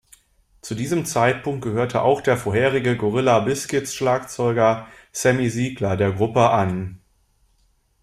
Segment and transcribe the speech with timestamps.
[0.63, 6.99] Zu diesem Zeitpunkt gehörte auch der vorherige Gorilla-Biscuits-Schlagzeuger Sammy Siegler der Gruppe an.